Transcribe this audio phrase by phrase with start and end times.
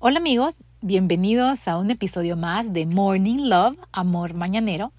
[0.00, 4.92] Hola amigos, bienvenidos a un episodio más de Morning Love, Amor Mañanero.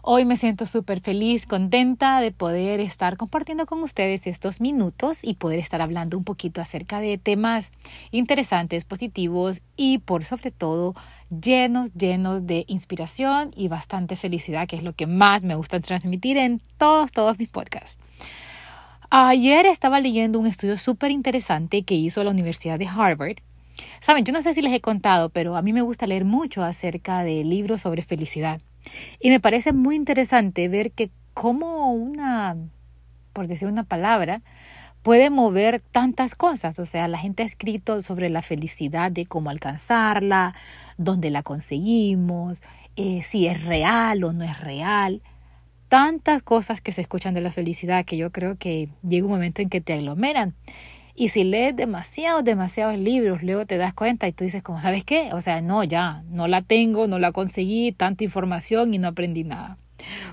[0.00, 5.34] Hoy me siento súper feliz, contenta de poder estar compartiendo con ustedes estos minutos y
[5.34, 7.72] poder estar hablando un poquito acerca de temas
[8.10, 10.94] interesantes, positivos y por sobre todo
[11.28, 16.38] llenos, llenos de inspiración y bastante felicidad, que es lo que más me gusta transmitir
[16.38, 17.98] en todos, todos mis podcasts.
[19.10, 23.36] Ayer estaba leyendo un estudio súper interesante que hizo la Universidad de Harvard
[24.00, 26.62] Saben, yo no sé si les he contado, pero a mí me gusta leer mucho
[26.62, 28.60] acerca de libros sobre felicidad.
[29.20, 32.56] Y me parece muy interesante ver que cómo una,
[33.32, 34.42] por decir una palabra,
[35.02, 36.78] puede mover tantas cosas.
[36.78, 40.54] O sea, la gente ha escrito sobre la felicidad, de cómo alcanzarla,
[40.96, 42.60] dónde la conseguimos,
[42.96, 45.22] eh, si es real o no es real.
[45.88, 49.62] Tantas cosas que se escuchan de la felicidad que yo creo que llega un momento
[49.62, 50.54] en que te aglomeran.
[51.20, 55.02] Y si lees demasiados, demasiados libros, luego te das cuenta y tú dices, como, ¿sabes
[55.02, 55.30] qué?
[55.32, 59.42] O sea, no, ya, no la tengo, no la conseguí, tanta información y no aprendí
[59.42, 59.78] nada.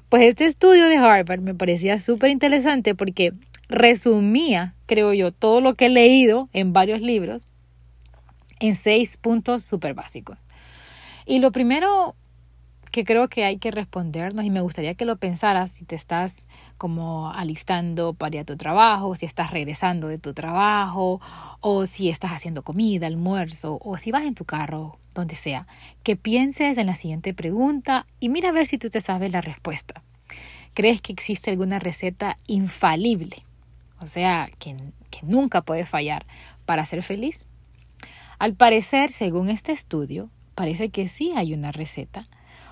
[0.10, 3.34] Pues este estudio de Harvard me parecía súper interesante porque
[3.68, 7.42] resumía, creo yo, todo lo que he leído en varios libros
[8.60, 10.38] en seis puntos súper básicos.
[11.26, 12.16] Y lo primero
[12.96, 16.48] que creo que hay que respondernos y me gustaría que lo pensaras si te estás
[16.78, 21.20] como alistando para ir a tu trabajo, si estás regresando de tu trabajo
[21.60, 25.68] o si estás haciendo comida, almuerzo o si vas en tu carro, donde sea,
[26.04, 29.42] que pienses en la siguiente pregunta y mira a ver si tú te sabes la
[29.42, 30.02] respuesta.
[30.74, 33.44] ¿Crees que existe alguna receta infalible?
[34.00, 34.78] O sea, que,
[35.12, 36.26] que nunca puede fallar
[36.66, 37.46] para ser feliz.
[38.40, 42.26] Al parecer, según este estudio, parece que sí hay una receta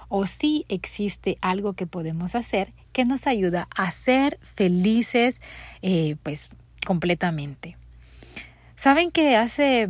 [0.10, 5.42] o si existe algo que podemos hacer que nos ayuda a ser felices
[5.82, 6.50] eh, pues
[6.86, 7.76] completamente.
[8.76, 9.90] Saben que hace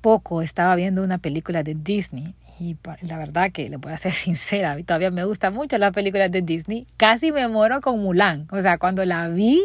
[0.00, 4.12] poco estaba viendo una película de Disney y la verdad que le voy a ser
[4.26, 8.00] sincera, a mí todavía me gusta mucho las películas de Disney, casi me muero con
[8.00, 9.60] Mulan, o sea, cuando la vi,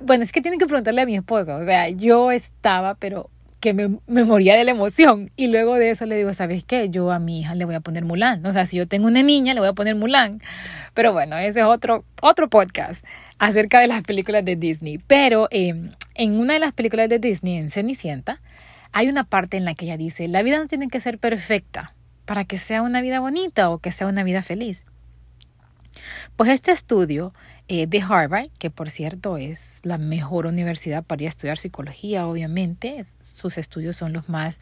[0.00, 3.30] bueno, es que tienen que preguntarle a mi esposo, o sea, yo estaba pero
[3.60, 5.30] que me, moría de la emoción.
[5.36, 6.88] Y luego de eso le digo, ¿sabes qué?
[6.88, 8.44] Yo a mi hija le voy a poner Mulan.
[8.46, 10.40] O sea, si yo tengo una niña, le voy a poner Mulan.
[10.94, 13.04] Pero bueno, ese es otro, otro podcast
[13.38, 14.98] acerca de las películas de Disney.
[14.98, 18.40] Pero em, en una de las películas de Disney, en Cenicienta,
[18.92, 21.94] hay una parte en la que ella dice, la vida no tiene que ser perfecta
[22.24, 24.84] para que sea una vida bonita o que sea una vida feliz.
[26.36, 27.32] Pues este estudio
[27.68, 33.58] eh, de Harvard, que por cierto es la mejor universidad para estudiar psicología, obviamente, sus
[33.58, 34.60] estudios son los más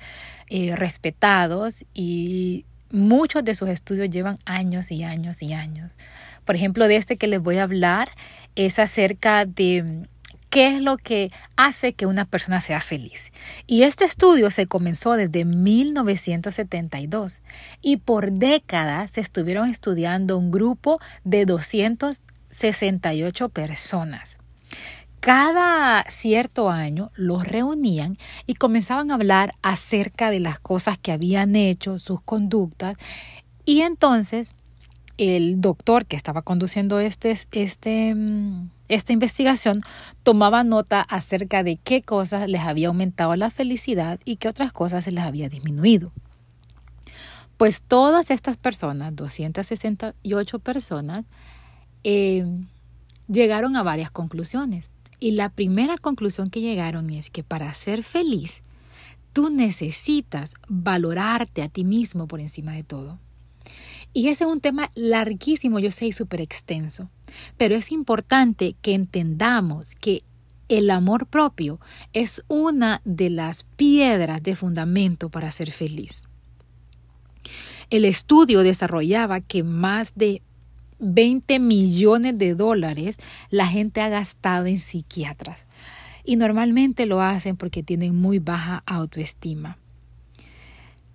[0.48, 5.96] eh, respetados y muchos de sus estudios llevan años y años y años.
[6.44, 8.08] Por ejemplo, de este que les voy a hablar
[8.54, 10.06] es acerca de
[10.54, 13.32] qué es lo que hace que una persona sea feliz.
[13.66, 17.40] Y este estudio se comenzó desde 1972
[17.82, 21.44] y por décadas se estuvieron estudiando un grupo de
[22.54, 24.38] 268 personas.
[25.20, 31.56] Cada cierto año los reunían y comenzaban a hablar acerca de las cosas que habían
[31.56, 32.96] hecho, sus conductas,
[33.64, 34.54] y entonces
[35.16, 38.14] el doctor que estaba conduciendo este, este,
[38.88, 39.80] esta investigación
[40.22, 45.04] tomaba nota acerca de qué cosas les había aumentado la felicidad y qué otras cosas
[45.04, 46.12] se les había disminuido.
[47.56, 51.24] Pues todas estas personas, 268 personas,
[52.04, 52.46] eh,
[53.28, 54.90] llegaron a varias conclusiones.
[55.20, 58.62] Y la primera conclusión que llegaron es que para ser feliz,
[59.32, 63.18] tú necesitas valorarte a ti mismo por encima de todo.
[64.12, 67.10] Y ese es un tema larguísimo, yo sé, y súper extenso.
[67.56, 70.22] Pero es importante que entendamos que
[70.68, 71.80] el amor propio
[72.12, 76.28] es una de las piedras de fundamento para ser feliz.
[77.90, 80.42] El estudio desarrollaba que más de
[80.98, 83.16] 20 millones de dólares
[83.50, 85.64] la gente ha gastado en psiquiatras.
[86.24, 89.76] Y normalmente lo hacen porque tienen muy baja autoestima.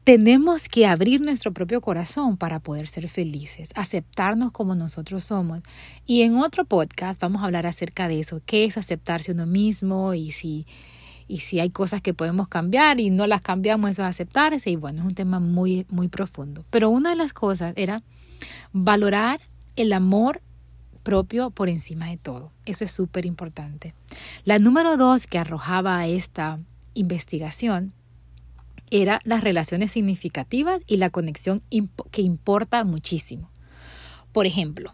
[0.04, 5.62] Tenemos que abrir nuestro propio corazón para poder ser felices, aceptarnos como nosotros somos.
[6.06, 10.14] Y en otro podcast vamos a hablar acerca de eso, qué es aceptarse uno mismo
[10.16, 10.66] y si,
[11.28, 14.72] y si hay cosas que podemos cambiar y no las cambiamos, eso es aceptarse.
[14.72, 16.66] Y bueno, es un tema muy, muy profundo.
[16.72, 18.02] Pero una de las cosas era
[18.74, 19.42] valorar
[19.80, 20.42] el amor
[21.04, 22.52] propio por encima de todo.
[22.66, 23.94] Eso es súper importante.
[24.46, 26.60] La número dos que arrojaba esta
[26.94, 27.94] investigación
[28.92, 31.62] era las relaciones significativas y la conexión
[32.12, 33.50] que importa muchísimo.
[34.32, 34.94] Por ejemplo,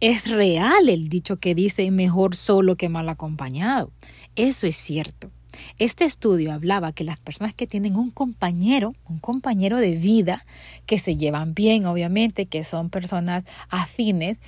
[0.00, 3.90] es real el dicho que dice mejor solo que mal acompañado.
[4.34, 5.30] Eso es cierto.
[5.78, 10.44] Este estudio hablaba que las personas que tienen un compañero, un compañero de vida,
[10.86, 14.38] que se llevan bien, obviamente, que son personas afines,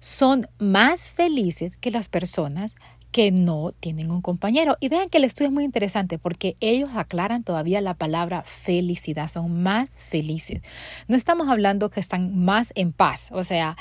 [0.00, 2.74] son más felices que las personas
[3.12, 4.76] que no tienen un compañero.
[4.80, 9.28] Y vean que el estudio es muy interesante porque ellos aclaran todavía la palabra felicidad,
[9.28, 10.62] son más felices.
[11.08, 13.76] No estamos hablando que están más en paz, o sea,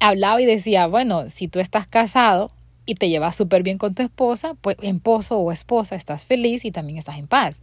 [0.00, 2.52] hablaba y decía, bueno, si tú estás casado
[2.86, 6.70] y te llevas súper bien con tu esposa, pues esposo o esposa estás feliz y
[6.70, 7.62] también estás en paz.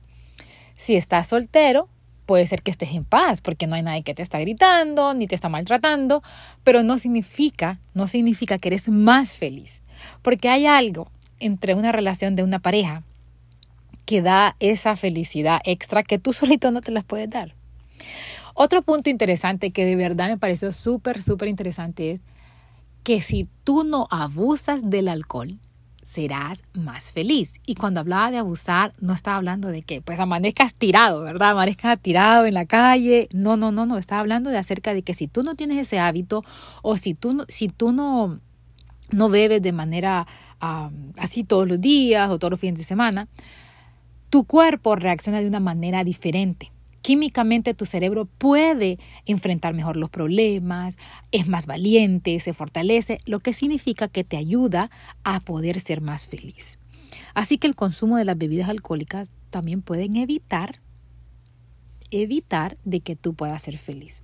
[0.75, 1.89] Si estás soltero,
[2.25, 5.27] puede ser que estés en paz porque no hay nadie que te está gritando ni
[5.27, 6.23] te está maltratando,
[6.63, 9.83] pero no significa, no significa que eres más feliz,
[10.21, 13.03] porque hay algo entre una relación de una pareja
[14.06, 17.56] que da esa felicidad extra que tú solito no te las puedes dar.
[18.53, 22.21] Otro punto interesante que de verdad me pareció súper, súper interesante es
[23.03, 25.59] que si tú no abusas del alcohol,
[26.03, 27.53] serás más feliz.
[27.65, 31.51] Y cuando hablaba de abusar, no estaba hablando de que pues amanezcas tirado, ¿verdad?
[31.51, 33.30] Amanezcas tirado en la calle.
[33.31, 33.98] No, no, no, no.
[33.98, 36.44] Estaba hablando de acerca de que si tú no tienes ese hábito
[36.81, 38.39] o si tú, si tú no,
[39.12, 40.27] no bebes de manera
[41.18, 43.27] así todos los días o todos los fines de semana,
[44.30, 46.71] tu cuerpo reacciona de una manera diferente.
[47.01, 50.95] Químicamente tu cerebro puede enfrentar mejor los problemas,
[51.31, 54.92] es más valiente, se fortalece, lo que significa que te ayuda
[55.24, 56.80] a poder ser más feliz.
[57.33, 60.80] Así que el consumo de las bebidas alcohólicas también pueden evitar
[62.12, 64.21] evitar de que tú puedas ser feliz.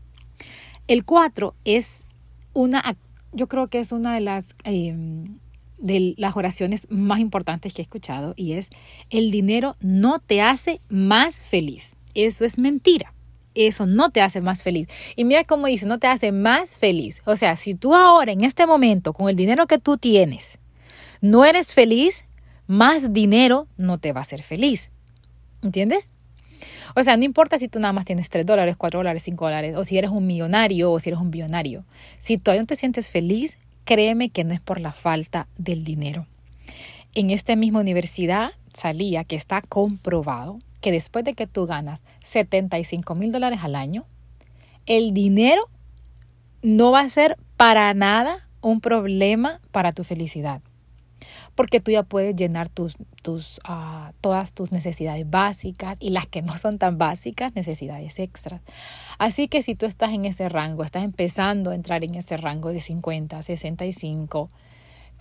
[0.88, 2.06] El cuatro es
[2.54, 2.98] una,
[3.34, 5.40] yo creo que es una de las, em,
[5.78, 8.70] de las oraciones más importantes que he escuchado y es,
[9.10, 11.97] el dinero no te hace más feliz.
[12.18, 13.14] Eso es mentira.
[13.54, 14.88] Eso no te hace más feliz.
[15.16, 17.22] Y mira cómo dice, no te hace más feliz.
[17.26, 20.58] O sea, si tú ahora, en este momento, con el dinero que tú tienes,
[21.22, 22.26] no eres feliz,
[22.66, 24.92] más dinero no te va a hacer feliz.
[25.62, 26.12] ¿Entiendes?
[26.96, 29.76] O sea, no importa si tú nada más tienes 3 dólares, 4 dólares, 5 dólares,
[29.76, 31.86] o si eres un millonario o si eres un billonario.
[32.18, 36.26] Si todavía no te sientes feliz, créeme que no es por la falta del dinero.
[37.14, 43.16] En esta misma universidad salía que está comprobado que después de que tú ganas 75
[43.16, 44.06] mil dólares al año,
[44.86, 45.70] el dinero
[46.62, 50.62] no va a ser para nada un problema para tu felicidad.
[51.56, 56.44] Porque tú ya puedes llenar tus, tus, uh, todas tus necesidades básicas y las que
[56.44, 58.62] no son tan básicas, necesidades extras.
[59.18, 62.72] Así que si tú estás en ese rango, estás empezando a entrar en ese rango
[62.72, 64.50] de 50, 65,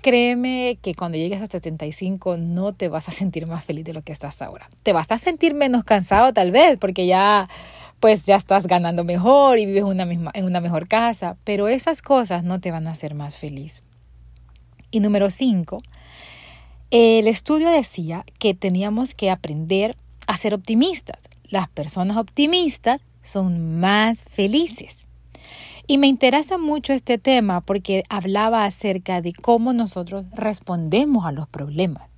[0.07, 4.03] créeme que cuando llegues a 75 no te vas a sentir más feliz de lo
[4.03, 4.71] que estás ahora.
[4.85, 7.49] Te vas a sentir menos cansado tal vez porque ya
[7.99, 12.03] pues ya estás ganando mejor y vives una misma, en una mejor casa, pero esas
[12.03, 13.83] cosas no te van a hacer más feliz.
[14.93, 15.83] Y número 5,
[16.93, 19.97] el estudio decía que teníamos que aprender
[20.29, 21.19] a ser optimistas.
[21.49, 25.06] Las personas optimistas son más felices.
[25.87, 31.49] Y me interesa mucho este tema porque hablaba acerca de cómo nosotros respondemos a los
[31.49, 32.09] problemas.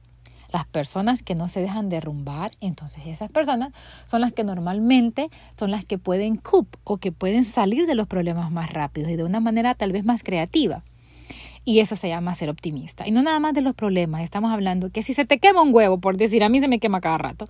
[0.51, 3.71] Las personas que no se dejan derrumbar, entonces esas personas
[4.07, 5.29] son las que normalmente
[5.59, 9.17] son las que pueden coop o que pueden salir de los problemas más rápido y
[9.17, 10.83] de una manera tal vez más creativa.
[11.67, 13.07] Y eso se llama ser optimista.
[13.07, 15.75] Y no nada más de los problemas, estamos hablando que si se te quema un
[15.75, 17.45] huevo, por decir, a mí se me quema cada rato,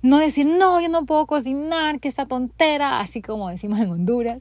[0.00, 4.38] no decir, no, yo no puedo cocinar, que esta tontera, así como decimos en Honduras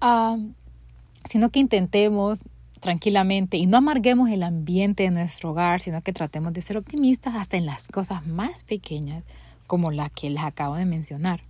[0.00, 2.38] sino que intentemos
[2.80, 7.34] tranquilamente y no amarguemos el ambiente de nuestro hogar, sino que tratemos de ser optimistas
[7.34, 9.24] hasta en las cosas más pequeñas
[9.66, 11.42] como la que les acabo de mencionar.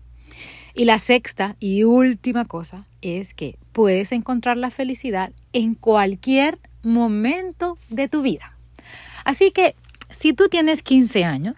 [0.75, 7.79] Y la sexta y última cosa es que puedes encontrar la felicidad en cualquier momento
[7.89, 8.57] de tu vida.
[9.25, 9.75] Así que
[10.11, 11.57] si tú tienes 15 años,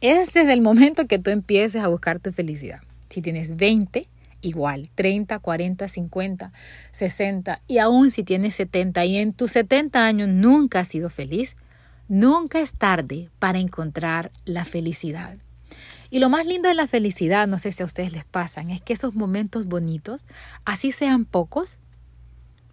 [0.00, 2.80] este es el momento que tú empieces a buscar tu felicidad.
[3.08, 4.06] Si tienes 20,
[4.44, 6.52] igual, 30, 40, 50,
[6.92, 11.56] 60 y aún si tienes 70 y en tus 70 años nunca has sido feliz,
[12.08, 15.36] nunca es tarde para encontrar la felicidad.
[16.10, 18.80] Y lo más lindo de la felicidad, no sé si a ustedes les pasan, es
[18.80, 20.22] que esos momentos bonitos,
[20.64, 21.78] así sean pocos,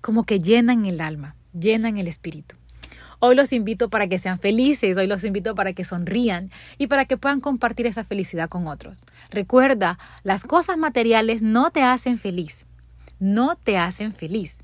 [0.01, 2.55] como que llenan el alma, llenan el espíritu.
[3.23, 6.49] Hoy los invito para que sean felices, hoy los invito para que sonrían
[6.79, 8.99] y para que puedan compartir esa felicidad con otros.
[9.29, 12.65] Recuerda, las cosas materiales no te hacen feliz,
[13.19, 14.57] no te hacen feliz.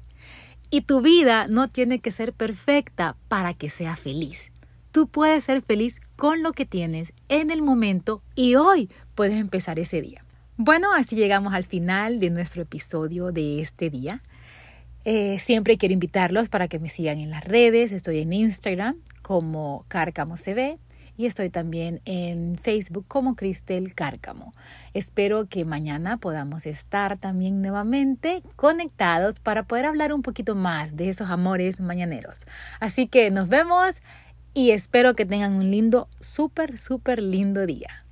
[0.71, 4.51] Y tu vida no tiene que ser perfecta para que sea feliz.
[4.91, 9.77] Tú puedes ser feliz con lo que tienes en el momento y hoy puedes empezar
[9.77, 10.25] ese día.
[10.57, 14.23] Bueno, así llegamos al final de nuestro episodio de este día.
[15.09, 17.93] Eh, siempre quiero invitarlos para que me sigan en las redes.
[17.93, 20.79] Estoy en Instagram como Cárcamos TV
[21.15, 24.53] y estoy también en Facebook como Cristel Cárcamo.
[24.93, 31.07] Espero que mañana podamos estar también nuevamente conectados para poder hablar un poquito más de
[31.07, 32.35] esos amores mañaneros.
[32.81, 33.93] Así que nos vemos
[34.53, 38.06] y espero que tengan un lindo, súper, súper lindo día.